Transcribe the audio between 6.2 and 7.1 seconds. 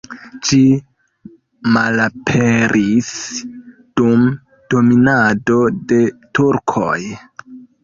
turkoj.